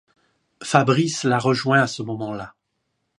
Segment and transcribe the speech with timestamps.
[0.63, 2.55] Fabrice la rejoint à ce moment-là.